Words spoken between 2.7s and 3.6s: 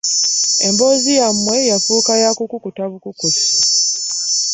bukukusi.